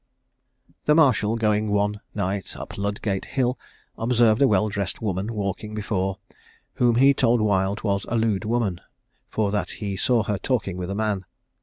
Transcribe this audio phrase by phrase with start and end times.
[0.85, 3.59] "The marshal going one night up Ludgate Hill,
[3.99, 6.17] observed a well dressed woman walking before,
[6.73, 8.81] whom he told Wild was a lewd woman,
[9.29, 11.25] for that he saw her talking with a man.